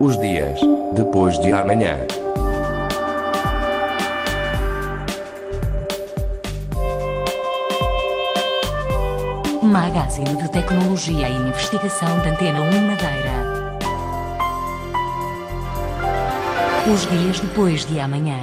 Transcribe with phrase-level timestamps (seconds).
[0.00, 0.58] Os dias
[0.94, 1.94] depois de amanhã.
[9.62, 13.76] Magazine de Tecnologia e Investigação da Antena 1 Madeira.
[16.90, 18.40] Os dias depois de amanhã.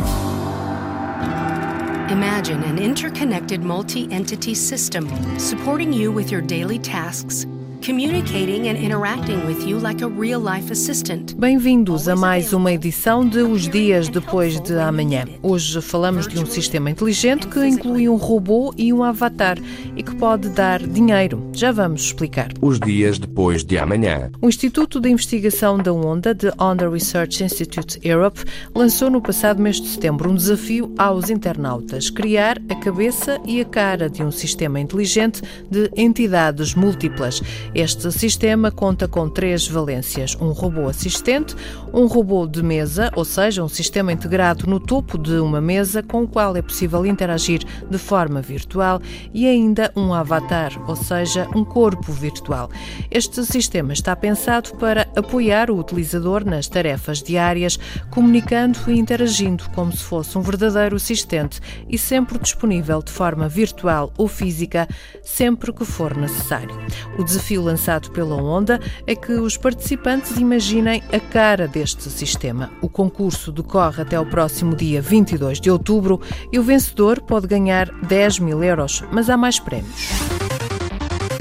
[2.12, 5.08] Imagine an interconnected multi entity system
[5.40, 7.48] supporting you with your daily tasks
[7.88, 11.34] communicating and interacting with you like a real life assistant.
[11.36, 15.24] Bem-vindos a mais uma edição de Os Dias Depois de Amanhã.
[15.42, 19.58] Hoje falamos de um sistema inteligente que inclui um robô e um avatar
[19.96, 21.50] e que pode dar dinheiro.
[21.54, 22.50] Já vamos explicar.
[22.62, 24.32] Os Dias Depois de Amanhã.
[24.42, 28.44] O Instituto de Investigação da Onda, de Onda Research Institute Europe,
[28.76, 33.66] lançou no passado mês de setembro um desafio aos internautas: criar a cabeça e a
[33.66, 37.42] cara de um sistema inteligente de entidades múltiplas.
[37.78, 41.56] Este sistema conta com três valências: um robô assistente,
[41.94, 46.24] um robô de mesa, ou seja, um sistema integrado no topo de uma mesa com
[46.24, 49.00] o qual é possível interagir de forma virtual,
[49.32, 52.72] e ainda um avatar, ou seja, um corpo virtual.
[53.12, 57.78] Este sistema está pensado para apoiar o utilizador nas tarefas diárias,
[58.10, 64.12] comunicando e interagindo como se fosse um verdadeiro assistente e sempre disponível de forma virtual
[64.18, 64.88] ou física,
[65.22, 66.76] sempre que for necessário.
[67.20, 72.72] O desafio lançado pela Onda é que os participantes imaginem a cara deste sistema.
[72.82, 77.90] O concurso decorre até o próximo dia 22 de outubro e o vencedor pode ganhar
[78.04, 80.10] 10 mil euros, mas há mais prémios.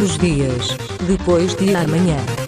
[0.03, 2.46] Os dias depois de amanhã.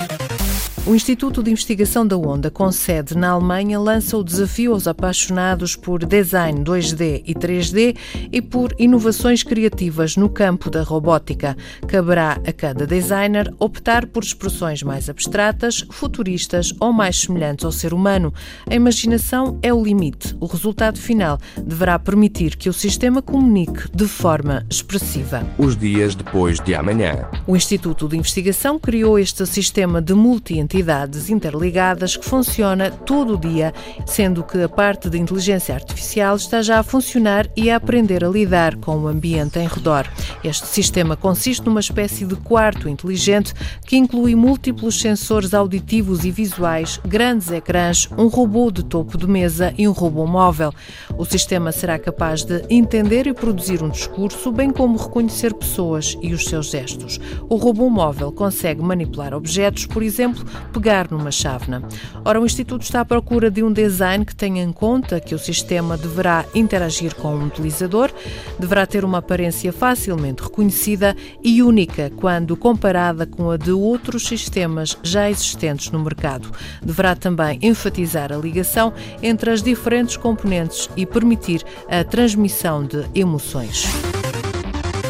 [0.87, 5.77] O Instituto de Investigação da Onda, com sede na Alemanha, lança o desafio aos apaixonados
[5.77, 7.97] por design 2D e 3D
[8.33, 11.57] e por inovações criativas no campo da robótica.
[11.87, 17.93] Caberá a cada designer optar por expressões mais abstratas, futuristas ou mais semelhantes ao ser
[17.93, 18.33] humano.
[18.69, 20.37] A imaginação é o limite.
[20.41, 25.47] O resultado final deverá permitir que o sistema comunique de forma expressiva.
[25.59, 27.29] Os dias depois de amanhã.
[27.47, 33.39] O Instituto de Investigação criou este sistema de multi-entidades entidades interligadas que funciona todo o
[33.39, 33.73] dia,
[34.05, 38.29] sendo que a parte de inteligência artificial está já a funcionar e a aprender a
[38.29, 40.07] lidar com o ambiente em redor.
[40.45, 43.55] Este sistema consiste numa espécie de quarto inteligente
[43.87, 49.73] que inclui múltiplos sensores auditivos e visuais, grandes ecrãs, um robô de topo de mesa
[49.79, 50.71] e um robô móvel.
[51.17, 56.35] O sistema será capaz de entender e produzir um discurso, bem como reconhecer pessoas e
[56.35, 57.19] os seus gestos.
[57.49, 61.83] O robô móvel consegue manipular objetos, por exemplo, pegar numa chávena.
[62.25, 65.39] Ora, o Instituto está à procura de um design que tenha em conta que o
[65.39, 68.11] sistema deverá interagir com o utilizador,
[68.59, 74.97] deverá ter uma aparência facilmente reconhecida e única quando comparada com a de outros sistemas
[75.03, 76.51] já existentes no mercado.
[76.83, 78.93] Deverá também enfatizar a ligação
[79.23, 83.87] entre as diferentes componentes e permitir a transmissão de emoções.